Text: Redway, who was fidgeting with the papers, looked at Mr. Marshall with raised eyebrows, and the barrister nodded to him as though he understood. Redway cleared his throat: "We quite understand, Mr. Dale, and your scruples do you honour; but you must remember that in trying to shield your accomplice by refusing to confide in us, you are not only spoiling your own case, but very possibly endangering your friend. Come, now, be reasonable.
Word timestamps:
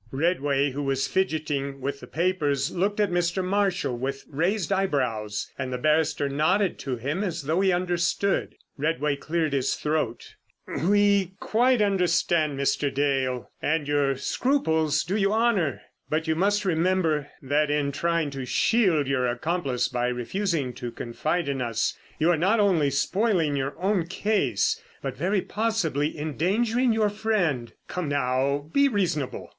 Redway, 0.11 0.71
who 0.71 0.81
was 0.81 1.05
fidgeting 1.05 1.79
with 1.79 1.99
the 1.99 2.07
papers, 2.07 2.71
looked 2.75 2.99
at 2.99 3.11
Mr. 3.11 3.45
Marshall 3.45 3.95
with 3.95 4.25
raised 4.27 4.73
eyebrows, 4.73 5.51
and 5.59 5.71
the 5.71 5.77
barrister 5.77 6.27
nodded 6.27 6.79
to 6.79 6.95
him 6.95 7.23
as 7.23 7.43
though 7.43 7.61
he 7.61 7.71
understood. 7.71 8.55
Redway 8.79 9.15
cleared 9.15 9.53
his 9.53 9.75
throat: 9.75 10.33
"We 10.65 11.35
quite 11.39 11.83
understand, 11.83 12.57
Mr. 12.59 12.91
Dale, 12.91 13.51
and 13.61 13.87
your 13.87 14.15
scruples 14.17 15.03
do 15.03 15.15
you 15.15 15.31
honour; 15.31 15.83
but 16.09 16.27
you 16.27 16.33
must 16.35 16.65
remember 16.65 17.27
that 17.43 17.69
in 17.69 17.91
trying 17.91 18.31
to 18.31 18.43
shield 18.43 19.05
your 19.05 19.27
accomplice 19.27 19.87
by 19.87 20.07
refusing 20.07 20.73
to 20.73 20.91
confide 20.91 21.47
in 21.47 21.61
us, 21.61 21.95
you 22.17 22.31
are 22.31 22.37
not 22.37 22.59
only 22.59 22.89
spoiling 22.89 23.55
your 23.55 23.75
own 23.79 24.07
case, 24.07 24.81
but 25.03 25.15
very 25.15 25.41
possibly 25.41 26.17
endangering 26.17 26.91
your 26.91 27.11
friend. 27.11 27.73
Come, 27.87 28.09
now, 28.09 28.67
be 28.73 28.87
reasonable. 28.87 29.49